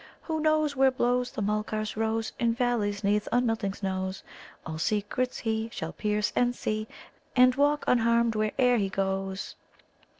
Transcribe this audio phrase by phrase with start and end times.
[0.23, 4.23] "Who knows Where blows The Mulgars' rose, In valleys 'neath unmelting snows
[4.65, 6.87] All secrets He Shall pierce and see,
[7.35, 9.55] And walk unharmed where'er he goes."